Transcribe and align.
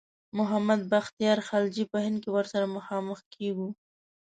محمد 0.37 0.81
بختیار 0.91 1.39
خلجي 1.49 1.83
په 1.91 1.97
هند 2.05 2.17
کې 2.23 2.29
ورسره 2.35 2.65
مخامخ 2.77 3.19
کیږو. 3.33 3.69